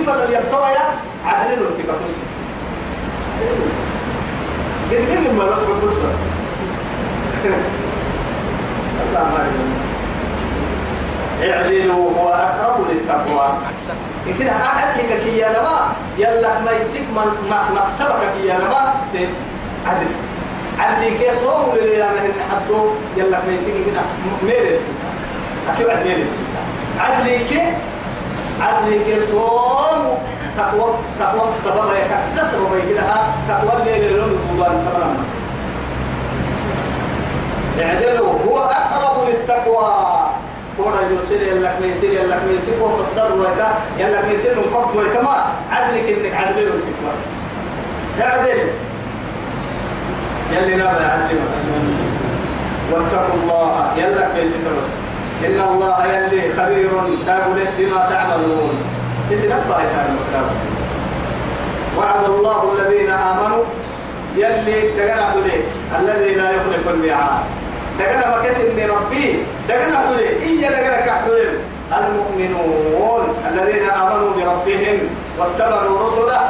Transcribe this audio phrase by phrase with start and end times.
[0.00, 0.66] كيف اللي يبتوى
[1.26, 2.20] عدل التكاتوسي
[4.90, 6.14] قد كل ما بس بس بس؟
[9.08, 9.46] الله ما
[11.52, 13.48] اعدلوا هو أقرب للتقوى.
[14.40, 17.02] كده قاعد لك كي يا لما يلا ما يسيك
[17.74, 18.94] مكسبك كي يا لما
[19.86, 20.06] عدل.
[20.78, 22.84] عدل كي صوم للي أنا هن حدو
[23.16, 24.00] يلا ما يسيك كده.
[24.42, 25.10] ميري سيتا
[25.68, 25.86] أكيد
[26.26, 26.62] سيتا
[27.00, 27.62] عدل كي
[28.60, 30.18] عدل كي صوم.
[30.56, 35.50] تقوى تقوى السبب يا كسب بيجي لها تقوى الليل لون القرآن كمان مسجد
[37.80, 38.34] اعدلوا.
[38.48, 39.86] هو أقرب للتقوى.
[40.76, 42.74] كودا يوسير يلك ميسير يلك ميسير.
[42.82, 43.74] هو تصدر ويتا.
[43.98, 45.22] يلك ميسير من قبط ويتا.
[45.22, 47.18] ما عدلك إنك عدل وانتك بس.
[48.20, 48.60] اعدل.
[50.52, 51.38] يلي نبع عدل
[52.92, 53.92] واتقوا الله.
[53.96, 54.90] يلك ميسير بس.
[55.46, 56.90] إن الله يلي خبير
[57.26, 58.74] تقول بما تعملون.
[59.32, 59.78] اسم أبا
[61.98, 63.64] وعد الله الذين آمنوا.
[64.36, 65.60] يلي دقنا عليه
[65.98, 67.44] الذي لا يخلف الميعاد.
[67.98, 69.44] دقنا مكس إن ربي.
[69.68, 71.48] دقنا عليه إيا دقنا كحدول
[71.98, 74.98] المؤمنون الذين آمنوا بربهم
[75.38, 76.40] واتبعوا رسله.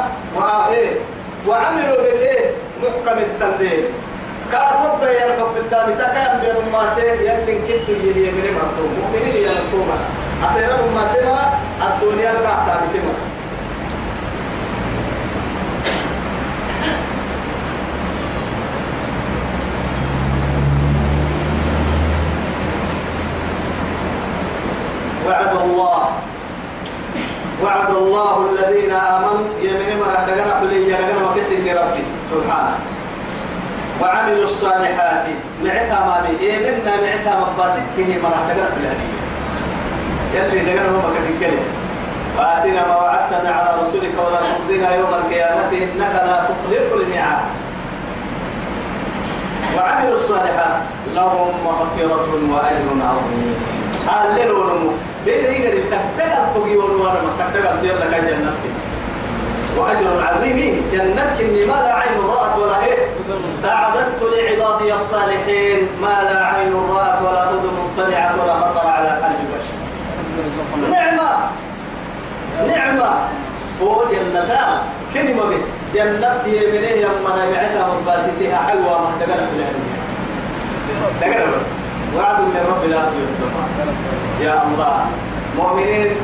[1.47, 2.51] وعملوا بالإيه
[2.83, 3.83] محكم التنزيل.
[4.51, 5.93] كان رب يرغب بالتالي.
[5.95, 9.97] تكام بين ما سير يلي كنت يهي من مرتوم مؤمنين يلقوما
[10.43, 11.37] أخيرا ما سمر
[11.87, 13.13] الدنيا القاعدة بكما
[25.27, 26.09] وعد الله.
[27.63, 29.47] وعد الله الذين آمنوا.
[29.61, 33.00] يمين مرة دقنا حلي دقنا وكسر ربي سبحانه.
[34.01, 35.25] وعملوا الصالحات.
[35.63, 36.33] معتا ما بي.
[36.47, 38.53] يمنا معتا مباسته مرة.
[38.57, 38.91] دقنا
[40.33, 41.67] حلي يلي دقنا ما كتكلم
[42.37, 47.45] وآتنا ما وعدتنا على رسولك ولا تخزنا يوم القيامة إنك لا تخلف الميعاد.
[49.77, 50.75] وعملوا الصالحات.
[51.15, 53.55] لهم مغفرة وأجر عظيم.
[54.07, 54.91] قال لهم
[55.25, 55.99] بين يقدر يكتب
[56.55, 58.80] تقي وأنا ما كتب يلا كان جنتك.
[59.77, 63.07] وأجر عظيم جنتك إني ما لا عين رأت ولا إيه؟
[63.61, 69.75] ساعدت لعبادي الصالحين ما لا عين رأت ولا أذن سمعت ولا خطر على قلب بشر.
[70.91, 71.29] نعمة.
[72.67, 73.11] نعمة.
[73.81, 74.77] هو جنتان
[75.13, 75.61] كلمة به.
[75.95, 79.83] جنت يمنه يمنا يبعتها مباسطها حلوة ما تقرأ في العلم
[81.21, 81.65] تقرأ بس.
[82.15, 83.67] وعد من رب الأرض والسماء.
[84.41, 85.05] يا الله.
[85.57, 86.15] مؤمنين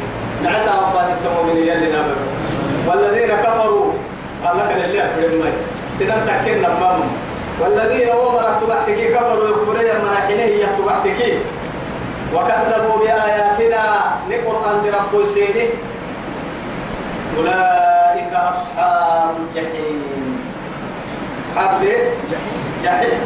[0.44, 2.47] نعتها مباسط مؤمنين يلي بس
[2.88, 3.92] والذين كفروا
[4.46, 5.52] قال لك اللي أكبر مي
[6.00, 7.00] تنم تكنا مام
[7.60, 11.20] والذين أمرت تبعتك كفروا يكفرين مراحنه يتبعتك
[12.34, 13.84] وكذبوا بآياتنا
[14.30, 15.70] لقرآن رب سينه.
[17.38, 20.40] أولئك أصحاب الجحيم.
[21.46, 22.04] أصحاب ليه؟
[22.84, 23.20] جحيم.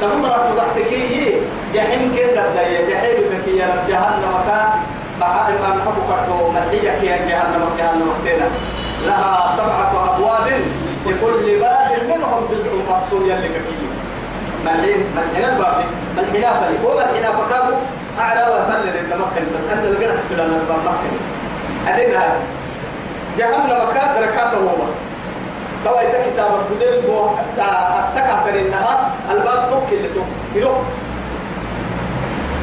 [0.00, 1.40] تمرة تحتكي
[1.74, 2.56] جحيم كن قد
[2.90, 4.70] جحيم كي يا جهنم كان
[5.20, 8.46] بحال ما نحب كرتو ملحية كي جهنم جهنم وقتنا
[9.06, 10.46] لها سبعة أبواب
[11.06, 13.60] لكل باب منهم جزء مقصود يلي كي
[14.64, 15.84] ملحين ملحين الباب؟
[16.16, 17.76] ملحين فلي هو ملحين فكادوا
[18.18, 21.10] أعلى وفلل ابن مكة بس أنا لقينا في لنا مكة.
[21.88, 22.22] أدينا
[23.38, 24.86] جهنم كاد ركعته هو
[25.84, 27.26] توا إذا كتاب بدل بو
[27.98, 30.26] أستكع إنها الباب توك اللي توك.
[30.54, 30.78] يروح.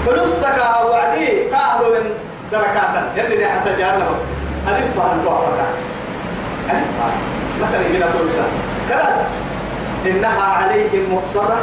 [0.05, 0.57] فلسك
[0.89, 2.11] وعدي كاهلو من
[2.51, 3.11] دركاتا.
[3.17, 4.15] يلي حتى جهنم.
[4.67, 5.43] ألف فهم فهم
[7.61, 8.43] مثلا هنا ترسل
[8.89, 9.17] خلاص.
[10.05, 11.57] إنها عليهم مقصرة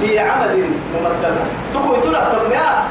[0.00, 1.34] في عمد ممددة.
[1.74, 2.84] تقول تلف تمنيا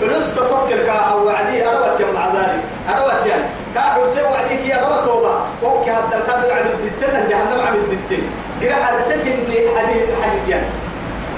[0.00, 2.60] فلس توكل كا وعدي أروت يوم مع ذلك.
[2.88, 5.34] أروت يعني كاحو سوى وعديك يا رب توبة.
[5.62, 8.22] فوق هذا الكاد عن الدتين جهنم عن الدتين
[8.62, 10.66] قرأ على أساس إنت حديث حديث يعني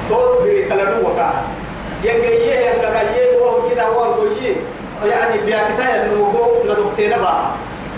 [0.08, 1.42] تو بري كلامه وكاها.
[2.04, 4.14] ينجيه ينجيه وهو كده هو
[5.04, 7.46] يعني بيأكتها إنه هو لدكتور بقى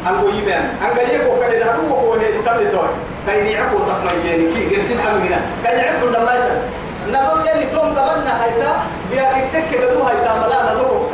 [0.07, 2.89] أنجوي بيان أنجيه هو كده هو هو اللي تبلي توي
[3.27, 6.63] كاين يعقو تخميني كي جرسين حمينا كاين يعقو دمائتا
[7.13, 8.73] نظن لي توم دمنا هيدا
[9.11, 11.09] بيأكتك كده هو هيدا ملا ندوه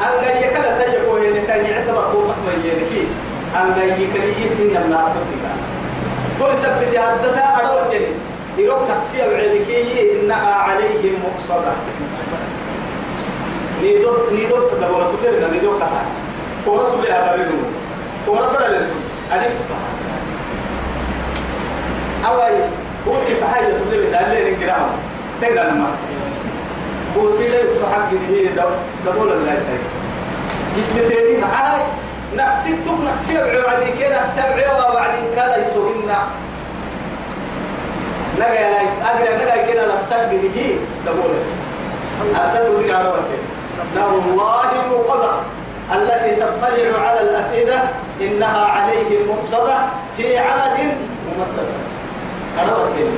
[0.00, 3.06] أن جاي كلا تيجوا هنا كان يعتبر قوة محمية كي.
[3.56, 5.26] أن جاي كلي سن من أعتقد
[6.38, 8.06] تو سبت يهدتها أروت يعني.
[8.58, 11.72] يروح تقسيم عليكي إنها عليهم مقصدة.
[13.82, 16.04] نيدو نيدو دبورة تبلنا نيدو كسر.
[16.64, 17.58] كورة تبلها برينو
[18.26, 18.86] كورة بدل
[19.32, 19.52] ألف
[22.26, 22.50] أوي
[23.06, 24.88] قولي فحاجة تبلنا اللي نقرأه
[25.42, 25.86] تقرأ لما
[27.16, 28.46] قلت لي فحق هي
[29.06, 29.78] دبول الله يسعد
[30.78, 31.82] اسم تاني معاي
[32.36, 36.10] نقصتك نقصي بعدي كده سبع وبعدين كلا يسوهن
[38.36, 40.76] نجا يا أجري نجا كده للسجد هي
[41.06, 41.34] تقول
[42.34, 43.40] أبدأ تدري على وجهه
[43.96, 45.30] نار الله الموقدة
[45.94, 47.82] التي تطلع على الأفئدة
[48.20, 49.76] إنها عليهم مقصدة
[50.16, 50.78] في عمد
[51.26, 51.86] ممددة
[52.62, 53.12] وجهه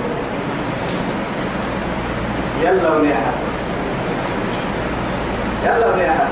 [2.62, 3.60] يلا ونيحة بس
[5.64, 6.26] يلا ونيحة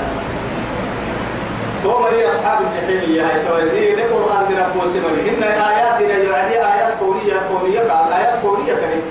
[1.82, 6.94] تومر يا أصحاب الجحيم يا هاي تويدي القرآن دي ربو سمري إن آياتنا يعني آيات
[7.00, 9.02] كونية كونية قال آيات كونية كريم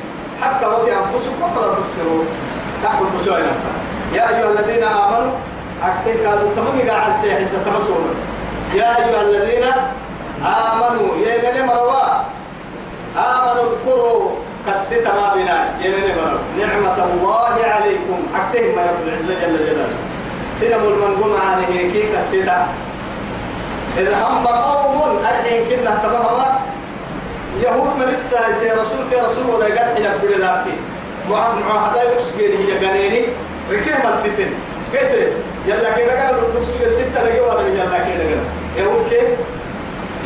[0.42, 2.28] حتى وفي أنفسكم فلا تبصرون.
[2.84, 3.38] تحكم بسوء
[4.14, 5.32] يا أيها الذين آمنوا
[5.84, 8.16] أكتئ كادوا تمامي قاعد سيحي ستمسون
[8.74, 9.64] يا أيها الذين
[10.44, 12.06] آمنوا يا من مروا
[13.18, 14.32] آمنوا اذكروا
[14.68, 15.58] كسيت ما بنا.
[15.82, 18.20] يا من مروا نعمة الله عليكم.
[18.36, 19.98] أكتئ ما رب العزة جل جلاله.
[20.60, 22.68] سنم المنقوم عن هيكي كسيتا
[23.98, 26.60] إذا هم قوم أرحين كنا تماما.
[27.64, 28.16] يهود من
[28.64, 30.76] يا رسول كي رسول ولا قال حين في لاتي
[31.30, 33.26] مع مع هذا يكسر هي جنيني
[33.72, 34.54] ركيه مال ستين
[34.94, 35.28] كده
[35.68, 38.40] يلا كده قال يكسر ستة لقي ولا يلا كده قال
[38.78, 39.22] يهود كي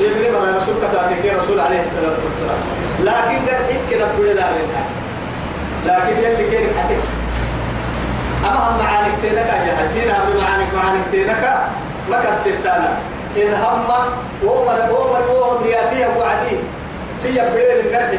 [0.04, 2.60] يبني من رسول كتاتي رسول عليه الصلاة والسلام.
[3.00, 4.64] لكن قال حين كنا في لاتي
[5.86, 7.04] لكن يلي كي حكيت
[8.46, 9.38] أما هم معانك تينك
[9.68, 11.44] يا حسين هم معانك معانك تينك
[12.10, 12.98] ما كسرتنا
[13.36, 13.90] إذ هم
[14.44, 16.56] ومر ومر وهم لياتيه وعدي.
[17.24, 18.12] سيا بلين القرح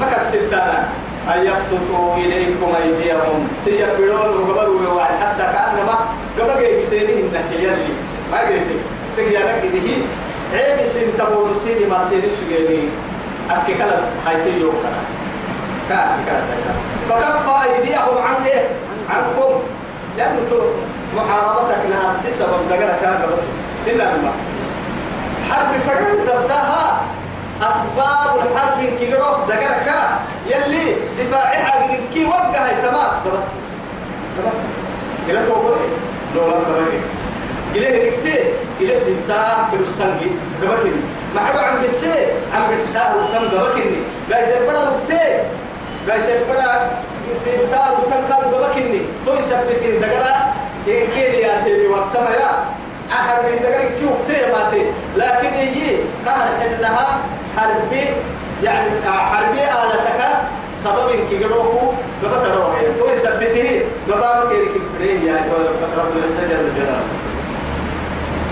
[0.00, 0.84] ما كسرتنا
[1.34, 5.96] أن يبسطوا إليكم أيديهم؟ سيا بلون وقبروا وعد حتى كأنما
[6.40, 7.92] قبل جاي بسينه النهي يلي.
[8.32, 8.68] ما قلت
[9.16, 9.90] تجي أنا كده
[10.52, 12.88] عيب سين تبون سيني ما سيني سجيني.
[13.50, 15.00] أكيد كلا هاي يوم كلا
[15.88, 16.40] كان كلا
[17.08, 18.68] فكف أيديهم عن إيه
[19.10, 19.52] عنكم
[20.18, 20.62] لأنه
[21.16, 23.20] محاربتك لها سبب دقنا كان
[23.86, 24.32] إلا ما
[25.50, 27.00] حرب فريق تبتاها.
[27.62, 29.18] أسباب الحرب كيلو
[29.48, 29.88] دقرك
[30.46, 33.48] يلي دفاعي حاجة كي وقع تمام دبت
[34.38, 34.58] دبت
[35.28, 35.76] قلت أقول
[36.34, 36.92] لو لم دبت
[37.74, 38.38] قلت ركتي.
[38.80, 40.30] قلت سنتا كيلو سنجي
[40.62, 41.00] دبتني
[41.34, 42.12] ما حدا عم بسي.
[42.54, 43.98] عم بسا وكم دبتني
[44.32, 45.24] قايس بڑا ركتي
[46.08, 46.68] قايس بڑا
[47.34, 50.36] سنتا وكم كان دبتني تو يثبتني دقرا.
[50.86, 52.50] كيلي يا تيري والسما يا
[53.12, 54.82] أحد من دقرك كيو كتير ماتي.
[55.16, 57.18] لكن يجي كان إنها
[57.56, 58.04] حربي
[58.62, 60.20] يعني حربي آلتك
[60.70, 61.92] سبب كي جروكو
[62.22, 65.36] قبل تروه تو يثبته قبل كيرك بريه يا
[65.98, 67.04] رب العزة جل جلاله.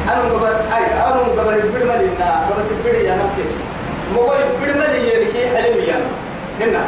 [0.08, 0.46] أنا قبل
[0.76, 3.44] أي أنا قبل البرمل إننا قبل البري أنا كي
[4.14, 6.10] مقول البرمل يركي حلم يانا
[6.60, 6.84] هنا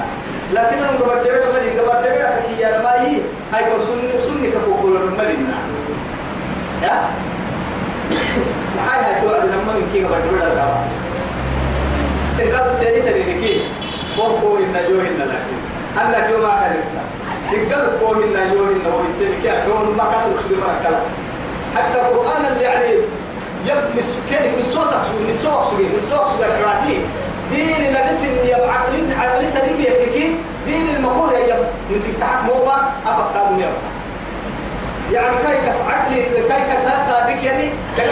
[0.52, 3.20] لكن أنا قبل البرمل قبل البرمل كي يا ماي
[3.52, 5.58] هاي كسن سن كقول البرمل إننا
[6.82, 7.08] يا؟
[8.76, 10.08] maxay hay to adina maminkiga
[12.36, 13.60] سنكاد تري تري نكي
[14.16, 15.56] فور كوي نجوه لكن
[16.00, 17.02] أنا كيو ما خلصا
[17.52, 19.50] تقدر كوي نجوه إن هو يتري كي.
[19.58, 20.98] أحيون ما كسر كسر مرة كلا
[21.76, 22.94] حتى القرآن اللي يعني
[23.66, 27.00] يب نس كن نسوس كسر نسوس كسر نسوس كسر كراتي
[27.50, 30.34] دين اللي نس إن يب عقلين عقلين سليم يكيكي
[30.66, 31.58] دين المقولة يب
[31.94, 33.78] نس كعك موبا أفكار نيرك
[35.12, 37.70] يعني كاي كس عقلي كاي كس سابك يعني.
[37.96, 38.08] كان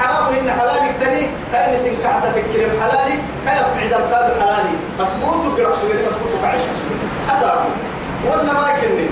[0.00, 1.26] حرام إن حلالك تاني.
[1.52, 3.14] كاي نسين كحت فكر حلالي
[3.44, 4.74] كاي أبعد الكاد حلالي.
[5.00, 7.58] مسبوط وقرأ سوري مسبوط وقعيش سوري حساب
[8.26, 9.08] وأنا ما كني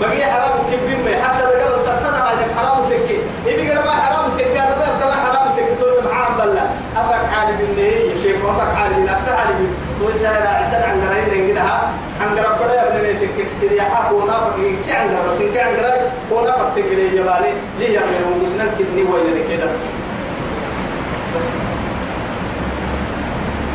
[0.00, 3.18] بقي حرام كبين ما حتى قال سرطان على حرام تكي.
[3.46, 4.58] يبي قال ما حرام تكي.
[4.60, 5.74] أنا بقى كما حرام تكي.
[5.80, 8.36] تو سبحان الله أفك عارف إن هي يا شيخ.
[8.44, 9.56] أفك عارف إن أفتح عارف
[10.00, 11.90] تو سائر عسل عن قرين نجدها
[12.20, 16.01] عن قرب بڑا ابن تكي سريع كونا فكي كي عن قرب سين كي عن قرب
[16.34, 17.52] كونا فكي لي جبالي.
[17.78, 19.70] لي يعمل وجسنا كني وين كده؟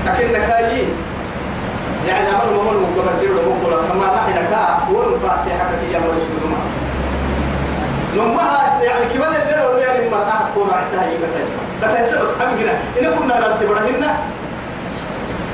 [0.05, 0.83] لكن نكاي
[2.07, 6.13] يعني أمر ممر مقبل له مقبل كما ما حنا كا ون باسي حكا يا مر
[6.27, 6.59] سلوما؟
[8.15, 8.43] لما
[8.83, 10.69] يعني كمان اللي هو يعني المرأة كون
[11.13, 12.71] يبقى تسمع ده تسمع بس هم هنا
[13.01, 14.17] إن كنا نرتب هنا.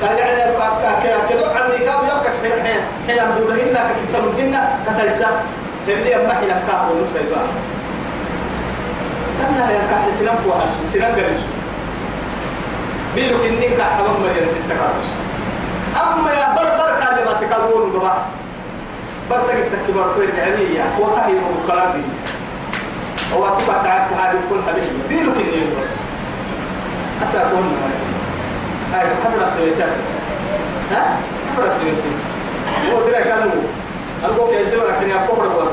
[0.03, 0.41] يعني
[1.29, 3.77] كذا عمي كانوا يبقى حين حين حين عبدهن
[4.13, 5.27] كتبهن كتيسا
[5.87, 7.41] تبدي أما حين كاه ونسيبا
[9.41, 11.39] كنا يا كاه سنم فوحش سنم قريش
[13.15, 13.37] بيلو
[13.77, 15.09] كاه حمام مريم ستة كارس
[16.03, 18.13] أما يا بر بر كان ما تكالون بابا
[19.29, 22.01] بر تك تكبر كوير عمية وتهي بكلام دي.
[23.35, 24.87] هو تبع تعبت هذه كل حبيبي.
[25.09, 25.87] بيلو كنين بس.
[27.23, 27.77] أسأكون
[28.93, 29.89] هاي حفرة تلتر
[30.91, 31.17] ها؟
[31.53, 32.13] حفرة تلتر
[32.93, 33.51] هو ترى كانوا
[34.23, 35.71] أقول كيف سمع لكن يا وقت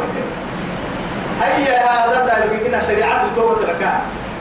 [1.43, 3.83] هيا هذا ده اللي بيجينا شريعة توبة لك.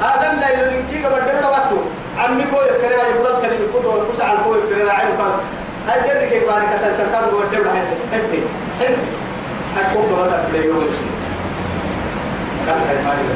[0.01, 1.77] هذا آدم لا يلقي قبل دبر وقته
[2.17, 5.31] عمي كوي فرع يقول تري بكتو كوسع الكوي فرع عين قال.
[5.87, 7.81] هاي درك يبان كذا سكان قبل دبر هاي.
[8.13, 8.41] حتى
[8.79, 8.95] حتى
[9.77, 10.87] هكون قبل تبلي يوم
[12.65, 13.35] كان هاي مالي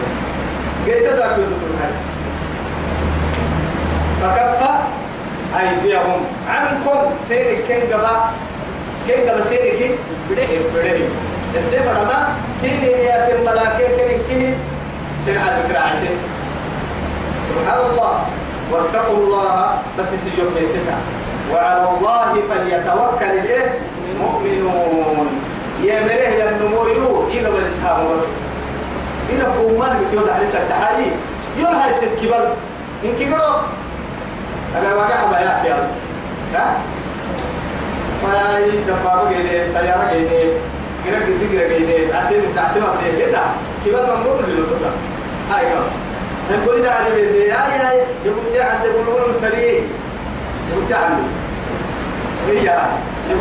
[0.86, 1.94] جيت ساكت تقول هاي.
[4.22, 4.74] فكفى
[5.60, 6.26] أيديهم.
[6.50, 7.98] عنكم سيرك كن
[9.08, 9.92] قبا كن قبا سيرك
[10.32, 10.98] بده بده
[11.56, 14.54] انت فرما سيري يا الملاكه كن كه
[15.26, 16.16] سير على فكرة عشان
[17.50, 18.26] سبحان الله
[18.72, 20.98] واتقوا الله بس سيوم بيسكا
[21.54, 23.80] وعلى الله فليتوكل الايه
[24.12, 25.28] المؤمنون
[25.84, 26.88] يا مره يا النمو
[27.30, 28.20] يقبل اسحاب بس
[29.30, 31.06] إذا قومان بكيود عليه سالتحالي
[31.58, 32.48] يول هاي ست كبر
[33.04, 33.56] إن كبروا
[34.80, 35.88] أنا ما قاعد بياك يا
[36.54, 36.78] ها
[38.24, 40.10] ما هي دبابة جيني طيارة
[41.06, 43.40] كنا كنا كنا جيني أتيم أتيم أتيم كده
[43.86, 44.82] كبر من قبل بس
[45.52, 45.84] هاي كم
[46.52, 49.82] نقول ده على بيتي هاي هاي يقول يا عند يقولون التريه
[50.72, 51.24] يقول يا عندي
[52.50, 52.78] هي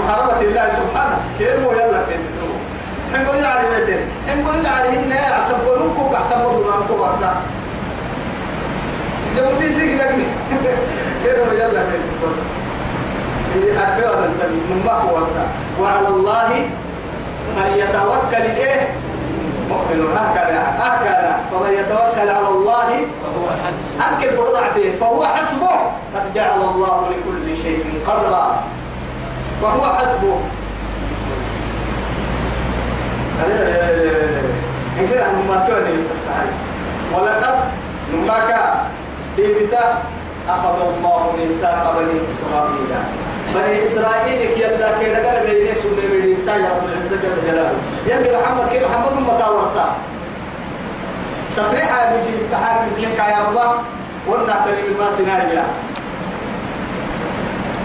[0.09, 2.53] حرمة الله سبحانه كلمة يلا كيسنو
[3.15, 3.99] نقول يا على بيتي
[4.43, 7.41] نقول ده على هنا عصبونكم بعصبونكم أنكم بعصا
[9.37, 10.05] يقول تيسي كده
[11.25, 12.37] كده يلا بس بس
[13.55, 15.17] من ما هو
[15.81, 16.71] وعلى الله
[17.57, 18.89] فليتوكل إيه؟
[19.69, 21.41] مؤمن هكذا هكذا.
[21.51, 22.89] فمن يتوكل على الله
[23.23, 25.75] فهو حسبه أنكر فرضعته فهو حسبه.
[26.15, 28.63] قد جعل الله لكل شيء قدرا.
[29.63, 30.37] فهو حسبه.
[34.99, 35.77] يمكن أن ما سوى
[37.15, 37.55] ولقد
[38.15, 38.51] نماك
[39.37, 40.03] بيبتا
[40.49, 42.93] أخذ الله ميثاق بني إسرائيل.
[43.55, 47.79] بني إسرائيل يلا كيدا قال بيني سنة بيدي تا يا رب العزة جل جلاله.
[48.07, 49.97] يلي محمد كي محمد متى ورثا
[51.57, 53.71] تفريح هذه في التحاك من يا الله.
[54.29, 55.65] ونحترم ما سنايا.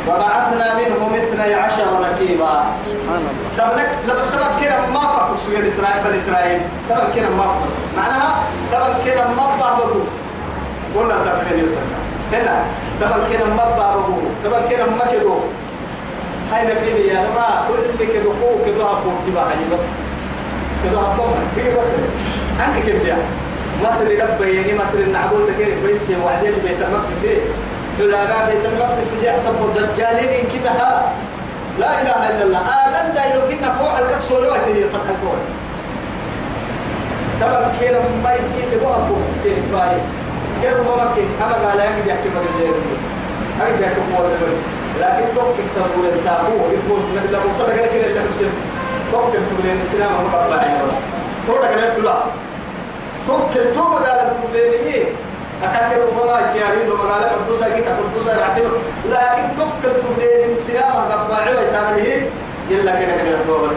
[0.08, 3.48] وبعثنا منهم اثني عشر نكيبا سبحان الله.
[3.58, 6.62] تبنك لما تبن كده ما فك سوى إسرائيل بني إسرائيل.
[6.90, 10.00] تبن كده ما فك معناها تبن كده ما بابو
[10.96, 12.64] قلنا تفعيل يتكلم هنا
[13.02, 15.34] تبن كده ما بابو تبن كده ما كده
[16.52, 19.80] هاي نبيني يا ربا كل كده قوة كده أبو تبا هاي بس.
[20.84, 21.24] كده أبو
[21.58, 22.08] كده بكرة.
[22.66, 23.18] أنت كيف يا؟
[23.84, 27.26] مصر ربيني مصر النعبود تكير بيسي وعدين بيت المقدس
[28.00, 31.12] حلاقا بيت المقدس يحسب الدجالين كده ها؟
[31.80, 32.60] لا إله إلا الله.
[32.60, 35.40] آدم دايلو كنا فوق الكسور وقت يتقلقون
[37.42, 39.98] تبا كيرا ما يكي كده أبو تكير باي.
[40.62, 42.74] كيرا ما مكي أما قال يا كده يحكي مجال
[43.62, 44.24] هاي ده كم
[45.02, 47.00] لكن توك تقول السابو يقول
[47.32, 48.50] لا وصل لك كده اللي مسلم
[49.12, 50.96] توك تقول السلام مقبل بس.
[51.48, 52.26] تودا كده كلها
[53.28, 55.04] توك تو مقال تقول إيه؟
[55.64, 58.72] أكاكر ربما كيارين لو مقال قدوسا كي تقدوسا يعتبر
[59.10, 60.16] لكن توك تقول
[60.58, 62.22] السلام مقبل ويتعمله
[62.70, 63.76] يلا كده كده بس.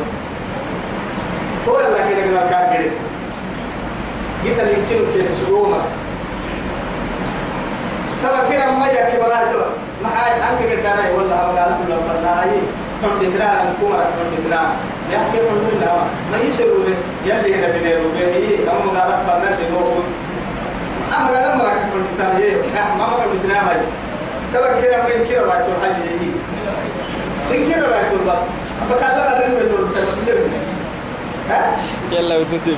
[1.66, 2.90] تو يلا كده كده كان كده.
[4.44, 5.30] جيت يمكن كده
[8.50, 9.60] كده ما يحكي براجل
[10.02, 12.50] ما هاي أنك قدنا والله ما قال كل فلا هاي
[13.02, 14.62] كم دترا أنكم كم دترا
[15.12, 15.82] يحكي من دون
[16.32, 16.84] ما يسروا
[17.26, 20.04] يلي هنا بنيرو به أم قال فلا بنوهم
[21.16, 22.56] أما قال ما راك كم دترا إيه
[22.98, 23.80] ما ما كم دترا هاي.
[24.54, 26.30] تبا كده ما يمكن راجل هاي دي
[27.56, 28.38] يمكن راجل بس.
[28.90, 30.50] بكذا دول سبب
[31.50, 31.76] ها؟
[32.12, 32.76] يلا وتتم.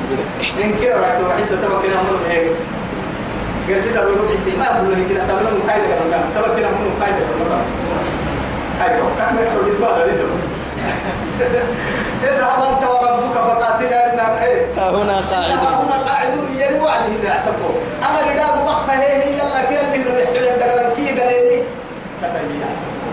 [0.58, 2.50] يمكن راجل عيسى كده من هيك.
[3.68, 7.64] قرشي سارو يروح ما أقول لك كده تبغى مقايدة كمان تبغى كده مو مقايدة كمان
[8.82, 9.08] أيوة.
[9.18, 10.22] كان يحب يتفاعل ليه
[12.24, 15.50] اذهب أنت وربك فقاتلا إن إيه؟ هنا قاعد.
[15.52, 17.70] هنا قاعدون يلي وعد هنا يحسبوا
[18.08, 21.62] أما رداء بخ هي هي يلا كي اللي نبيح لهم دقلن كي قاليني
[22.20, 23.12] كتاي يحسبوا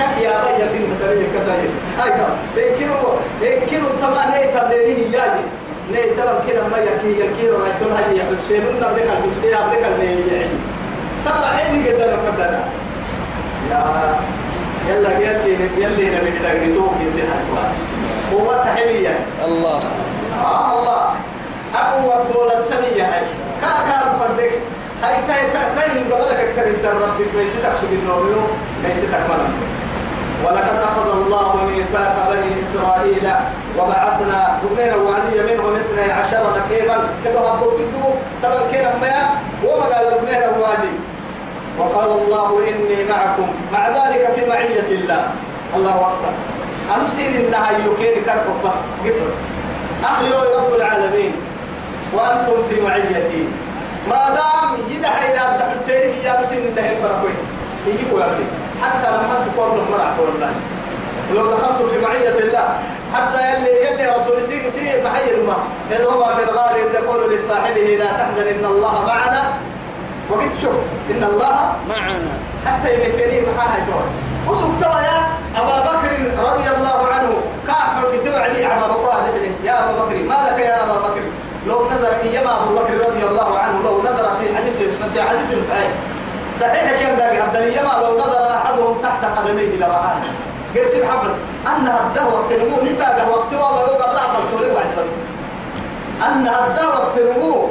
[0.00, 1.68] كك يا بيا بنت تري كتاي
[2.04, 2.28] أيوة.
[2.56, 3.10] يمكنوا
[3.42, 5.44] يمكنوا طبعا إيه تبليني ياجي
[5.92, 10.06] ني ترى كده ما يكي يكي رايتون هاي حسين النبي قال حسين قبل قال ني
[10.06, 10.56] يعني.
[11.24, 12.60] ترى عيني قد أنا فدنا.
[13.70, 13.80] يا
[14.88, 17.38] يلا يلي يلي نبي كده نتوق انتهى
[18.34, 19.80] هو تحلية الله.
[20.44, 21.14] آه الله.
[21.74, 23.24] أبو وبول السمية هاي.
[23.60, 24.52] كا كا فردك
[25.02, 25.42] هاي تاي
[25.76, 28.48] تاي من قبلك أكثر أنت ربك ميسيتك سبي النوم
[28.84, 29.52] ميسيتك منام
[30.44, 33.26] ولقد أخذ الله ميثاق بني إسرائيل
[33.78, 36.96] وبعثنا ربنا وعدي منهم اثني عشر نقيبا.
[37.24, 38.04] كده هبطوا تدو
[38.42, 39.16] تبا كده ما
[39.64, 40.94] وما قال ربنا وعدي
[41.78, 43.48] وقال الله إني معكم.
[43.72, 45.30] مع ذلك في معية الله.
[45.76, 46.32] الله أكبر.
[47.00, 48.78] أمسين إنها يكير كركب بس.
[49.04, 49.32] بس.
[50.04, 51.32] أحيوا رب العالمين.
[52.14, 53.48] وأنتم في معيتي.
[54.10, 55.30] ما دام يدعي
[57.86, 58.69] يجيبوا يا أخي.
[58.82, 60.52] حتى لما تكون مرعت والله
[61.30, 62.78] ولو دخلتم في معية الله
[63.14, 65.58] حتى يلي يلي رسول سي سي محي الماء.
[65.90, 69.42] إذ هو في الغار إذ يقول لصاحبه لا تحزن إن الله معنا.
[70.30, 70.74] وقلت شوف
[71.10, 72.32] إن الله معنا.
[72.66, 74.06] حتى يمكنني محاها جوا
[74.48, 75.18] وسوف ترى يا
[75.60, 76.12] أبا بكر
[76.50, 77.32] رضي الله عنه.
[77.66, 81.22] كاحر كتب علي أبا بكر يا أبا بكر ما لك يا أبا بكر؟
[81.66, 84.76] لو نظر إيما أبو بكر رضي الله عنه لو نظر في حديث
[85.14, 85.90] في حديث صحيح.
[86.60, 90.12] صحيح كم داقي عبد اليما لو نظر أحدهم تحت قدميه لرآه
[90.76, 91.30] قرس محمد
[91.66, 95.06] أنها الدهوة تنمو نتاقه وقت وما يوقع لا فالسوري واحد بس؟
[96.26, 97.68] أنها الدهوة تنمو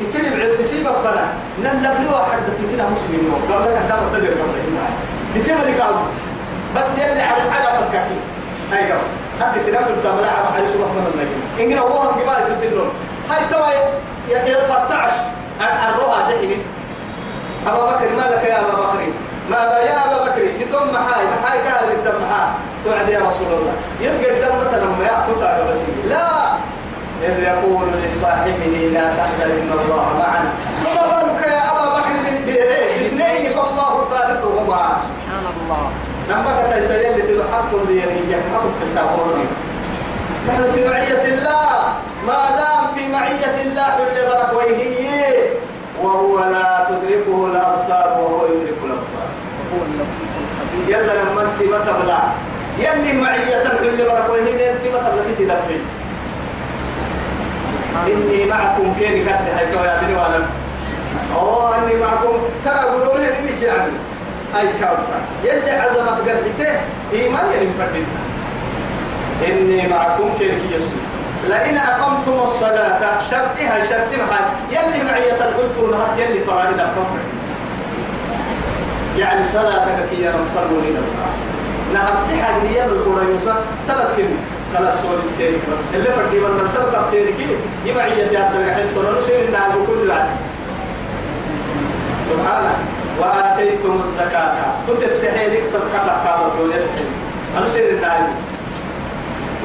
[0.00, 1.24] يصير بعد يصير فلا
[1.62, 2.38] نلبلوا واحد
[2.72, 4.90] كده مسلمين قبل أن دام تدري قبل إنها
[5.34, 5.94] بتمر قال
[6.76, 8.14] بس يلي على عرفت كافي
[8.72, 9.00] هاي قبل.
[9.40, 12.90] حق سلام بالتملا على سبحان من النبي إننا هو هم جماعة سبتنون
[13.30, 13.66] هاي توا
[14.30, 15.12] يفتعش
[15.60, 16.62] الرؤى دحين
[17.66, 19.00] أبا بكر ما لك يا أبا بكر؟
[19.50, 22.48] ما با يا أبا بكر يتم محاي محاي كان الدم محاي
[22.84, 23.72] توعد يا رسول الله.
[24.00, 26.56] يتقى الدم مثلا ما يأخذها بس لا!
[27.22, 30.50] إذ يقول لصاحبه لا تحزن إن الله معنا.
[30.82, 32.14] فما بالك يا أبا بكر
[32.46, 34.86] باثنين فالله ثالثهما.
[35.26, 35.90] سبحان الله.
[36.30, 39.46] لما كنت لي حق ليريك ما كنت في التابون
[40.48, 41.94] نحن في معية الله.
[42.26, 45.35] ما دام في معية الله كل برك ويهي
[46.06, 49.28] وهو لا تدركه الأبصار وهو يدرك الأبصار.
[50.88, 52.22] يلا لما انت ما تبلع.
[52.78, 55.80] يلي معية كل برك ويهي انت ما تبلع في دفعي.
[58.06, 60.46] إني معكم كيني كانت حيث يا بني وأنا.
[61.36, 62.34] أوه أني معكم.
[62.64, 63.92] ترى قولوا من إني يعني
[64.56, 66.80] أي كوكا يلي عزمت قلبته
[67.12, 68.22] إيمان يلي مفردتها
[69.48, 71.05] إني معكم كيني يسوع.
[71.48, 77.18] لئن أقمتم الصلاة شرطها شرطها يلي معية القلت نهار يلي فرائد الكفر
[79.18, 81.00] يعني صلاتك كي نصلوا لنا
[81.94, 84.38] نهار سحة هي القرى يوسف صلاة كلمة
[84.78, 85.78] صلاة سوري السيرك بس.
[85.94, 90.36] اللي فردي من صلاة تبتيركي يمعية يا الدرجة تقولون سير النهار بكل العدل
[92.30, 92.74] سبحانه.
[93.20, 94.54] وآتيتم الزكاة.
[94.88, 97.12] تتتحيلك صدقة هذا الدولة الحلم
[97.58, 98.28] أنا سير النهار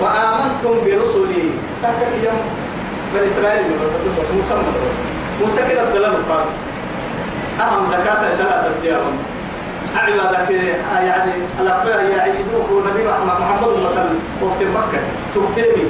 [0.01, 1.43] وآمنتم برسلي.
[1.83, 2.41] تحكي يوم
[3.13, 3.63] بني إسرائيل
[4.05, 4.95] بس موسى بس
[5.41, 6.45] موسى كده الدلال القرآن
[7.59, 9.17] أهم زكاة صلاة الديارهم
[9.95, 10.51] عبادك
[11.07, 14.09] يعني الأقباء يعيدوك نبي محمد مثلا
[14.41, 15.01] وقت مكة
[15.35, 15.87] سكتيني.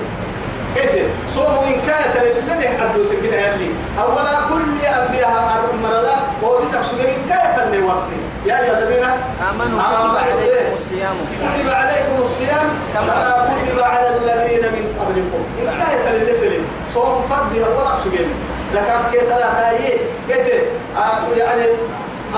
[0.76, 2.18] كده صوموا إن كانت
[2.50, 3.70] لن يحدوا سكين هالي
[4.00, 9.04] أولا كل أنبياء مرلا وهو بسك سجن إن كانت اللي ورسي يا أيها الذين
[9.50, 11.16] آمنوا كتب عليكم الصيام.
[11.56, 15.42] كتب عليكم الصيام كما كتب على الذين من قبلكم.
[15.60, 18.28] إن كانت اللي سلم صوم فرد ولا سجن
[18.74, 19.98] زكاة كيس لا تأيي.
[20.30, 20.60] كده
[20.98, 21.66] آه يعني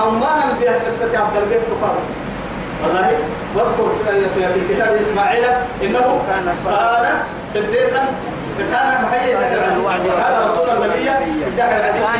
[0.02, 1.96] أمانا بها قصة عبد البيت تقال
[2.82, 3.18] والله
[3.54, 3.92] واذكر
[4.34, 5.44] في في كتاب إسماعيل
[5.82, 6.54] إنه كان
[7.54, 8.06] صديقا
[8.58, 10.68] كان محيي كان رسول.
[10.70, 11.22] النبي كان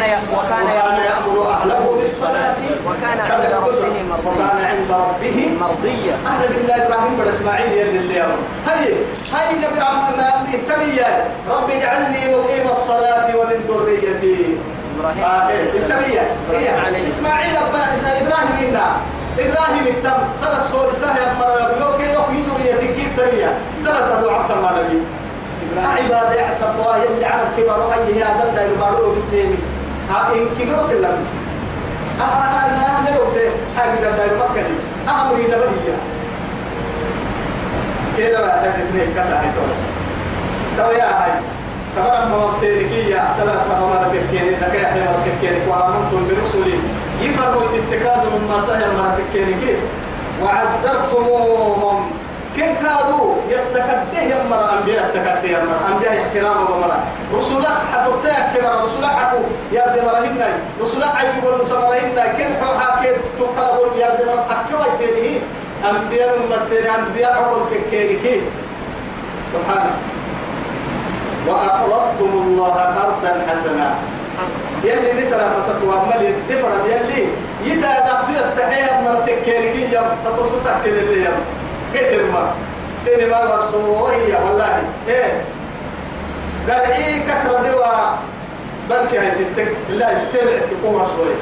[0.03, 0.67] ي- وكان
[1.07, 2.55] يأمر أهله بالصلاة
[2.87, 3.53] وكان عند.
[3.53, 4.31] ربه مرضيا.
[4.31, 6.13] وكان عند ربه مرضية.
[6.27, 8.21] أهلا بالله إبراهيم بن إسماعيل يلي اللي
[8.67, 8.95] هاي
[9.35, 14.59] هاي نبي عم ما التمية رب اجعلني مقيم الصلاة ومن ذريتي.
[14.99, 15.63] إبراهيم آه إيه.
[15.71, 16.21] التمية
[16.51, 17.27] هي إبراهيم عليه السلام.
[17.27, 17.57] إسماعيل
[18.23, 18.87] إبراهيم إنا.
[19.39, 20.19] إبراهيم التم.
[20.41, 21.75] سنة الصور سهل مرة.
[21.81, 23.53] يوكي يوكي ذريتي كي التمية
[23.85, 25.03] سنة تدعو عبد نبي.
[25.77, 29.59] عبادة يحسب الله يلي عرب كبار وأي هي أدن دا يبارو بالسيمي
[30.11, 31.27] ها إن كيرو كلا بس
[32.21, 33.51] آه آه أنا أنا لو ده.
[33.79, 34.75] حاجة دا دا مكة دي.
[35.09, 35.37] أمر
[38.19, 39.47] كده بقى حاجة اثنين كذا هاي
[40.77, 41.31] تو يا هاي.
[41.97, 43.61] تبارك ما مبتلكي يا سلام.
[43.71, 46.79] تبارك الكيني زكاة حمر الكيني وآمنتم برسلي.
[47.23, 49.77] يفرموا الاتكاد مما سهل مرة الكيني
[50.43, 52.11] وعزرتموهم
[52.57, 55.77] كن كادوا يسكده يمر أنبياء يسكده يمر.
[55.93, 56.99] أنبياء احترام ومرا
[57.37, 59.39] رسولك حتوتيك كبر رسولك حكو
[59.73, 60.41] يا دي مرهن
[60.83, 65.39] رسولك عيبون نسمرهن كن حوحا كي تقلبون يا دي مرهن أكوا يتينيه
[65.91, 68.43] أنبياء المسير أنبياء عقل كيكيري
[69.53, 69.95] سبحانه
[71.49, 73.95] وأقرضتم الله قرضا حسنا.
[74.85, 77.27] يلي نسلا فتتوى ملي الدفر يلي
[77.65, 81.37] يدا دعتو يتحيى مرتك كيركي يم تترسو تحكي للي يم
[81.95, 82.55] كتر ما
[83.05, 84.83] سيني ما برسو هي والله.
[86.69, 87.95] قال إيه كثرة دوا
[88.91, 89.69] بنكي هاي ستك.
[89.91, 91.35] لا استمع تقوم شوي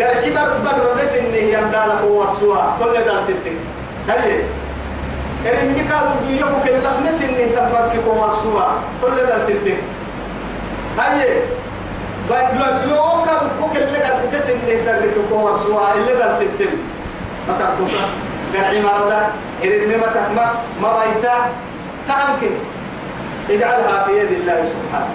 [0.00, 3.56] قال إيه بر بر بس اني يندال قوة سوا كل دا ستك.
[4.08, 4.40] هاي.
[5.46, 8.64] إن مكادو دي يبو كل لخمس إني تبارك كوار سوا
[9.02, 9.76] كل ذا ستة
[10.98, 11.42] هاي.
[12.88, 16.72] لو كادو كوك اللي قال تسن نهتر كوار سوا اللي قال ستم
[17.48, 18.04] فتقصى
[18.56, 19.20] قرعي مرضى
[19.64, 20.46] إرن ما تحمى
[20.82, 21.36] ما بيتا
[22.08, 22.42] تعنك
[23.50, 25.14] اجعلها في يد الله سبحانه.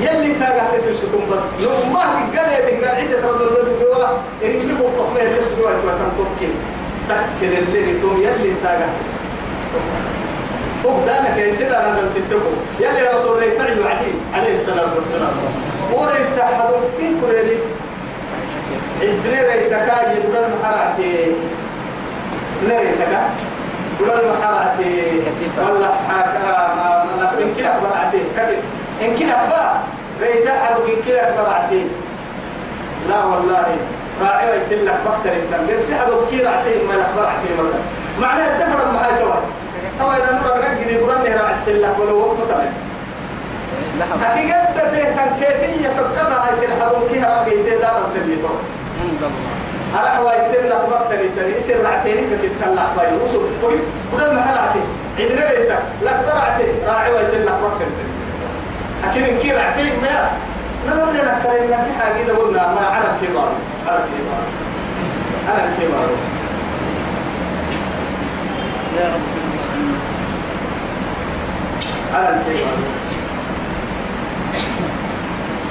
[0.00, 1.44] يلي تاقع تتوسكم بس.
[1.62, 4.08] لو ما تقال يدي قال عدة رضو الله دوا
[4.44, 6.54] إن يجيبوا طقمه اللي سدوا وتنطبكين
[7.08, 8.88] تأكل اللي توم يلي تاقع
[10.84, 12.54] وبدانا كيسير أنا دل ستكم.
[12.80, 15.32] يلي رسول الله تعالى وعدين عليه الصلاة والسلام.
[15.92, 17.58] ورد تحضر كيف كريلي
[19.02, 21.71] عندنا ريتكا يقول المحرعتي نريتكا
[24.02, 25.20] يقول المحرعتي
[25.58, 26.42] ولا حاجة
[27.42, 28.20] إن كلا برعتي.
[28.36, 28.62] كتف.
[29.02, 29.62] إن كلا با.
[30.20, 31.86] ريتا حدو إن كلا برعتي.
[33.08, 33.76] لا والله.
[34.22, 37.80] راعي ويتلك بختر التنبير سحدو كي رعتي ما يخبر عتي مرة.
[38.20, 39.40] معناه الدفر ما هي توي
[40.00, 41.08] طبعا إذا نرى نقد يقول
[41.40, 42.64] راعي السلة ولو وقت مطلع.
[43.98, 44.24] لحظة.
[44.24, 45.04] حقيقة فيه
[45.40, 48.48] كيفية سقطها هاي تلحظون كيها رقيتي دار التبيتو
[49.02, 49.61] عند الله.
[49.98, 53.78] أنا حوايتم لك وقت التبي يصير رعتين كتب تلح باي وصل قوي
[54.12, 54.80] وده المحل عتي
[55.18, 58.12] عندنا ريتا لك برعتي راعي لك وقت التبي
[59.04, 60.30] أكيد إن كي رعتي ما
[60.88, 62.58] نقول لنا كريم لك حاجة ده قلنا.
[62.74, 63.52] ما عرب كبار
[63.88, 64.44] عرب كبار
[65.48, 66.08] عرب كبار
[68.98, 69.20] يا رب.
[72.14, 72.78] عرب كبار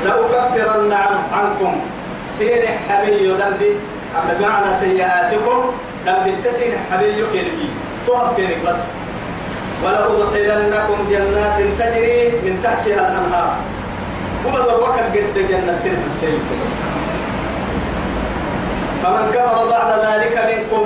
[0.06, 1.80] لأكفرن عن- عنكم.
[2.30, 3.76] سير حبي ذنبي.
[4.16, 5.72] أما بمعنى سيئاتكم
[6.06, 7.70] ذنب التسين حبي كيركي
[8.08, 8.76] تهب كيرك بس.
[9.84, 13.56] ولأدخلنكم جنات تجري من تحتها الأنهار.
[14.46, 16.40] وبدر وقت قد جنة سير الشيء.
[19.04, 20.86] فمن كفر بعد ذلك منكم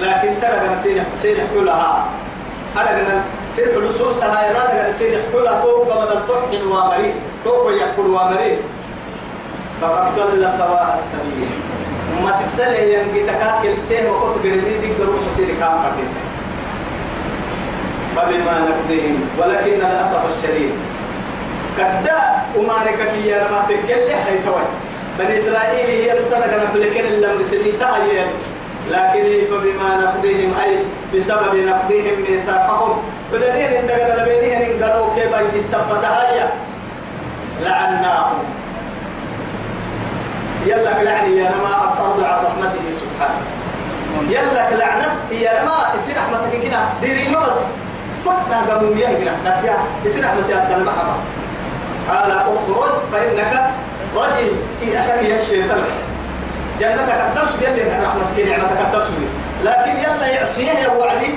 [0.00, 2.04] لكن ترى سير سير حولها
[2.76, 3.22] أنا
[3.56, 8.58] سير حلوسوس هاي أنا سير حولها توق بدل تحن وامرين توق يكفر وامرين
[9.80, 11.50] فقد ضل سواء السبيل.
[12.24, 16.12] مسألة ينجي تكاكل تيه وقت قردي دي قروش سير كام فردين
[18.16, 20.70] فبما نقضهم ولكن الأسف الشديد.
[21.78, 22.20] كدا
[22.56, 24.62] أمانك كي يا ما تكلي حيتوي
[25.18, 28.24] بني إسرائيل هي التنقى نحلكن اللي مسلمي تهيئ
[28.90, 30.78] لكن فبما نقضهم أي
[31.14, 33.02] بسبب نقضهم ميثاقهم.
[33.32, 36.48] فدنين إن دقنا لبينهم إن قالوا كيف السبت هاي
[37.64, 38.38] لعناهم.
[40.66, 43.40] يلك لعني يا نما الطرد عن رحمته سبحانه
[44.28, 47.58] يلك لعنة يا نما يصير رحمتك كده ديري ما بس.
[48.24, 51.14] فتنا قبل مياه كده نسيا يصير رحمتي أدى المحبة
[52.10, 53.70] قال اخرج فإنك
[54.16, 54.52] رجل.
[54.82, 55.78] إياك يا الشيطان
[56.80, 59.06] جنتك الدبس يلي رحمتك نعمتك الدبس
[59.64, 61.34] لكن يلا يعصيه يا وعدي.